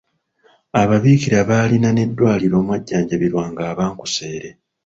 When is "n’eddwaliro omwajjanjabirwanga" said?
1.93-3.61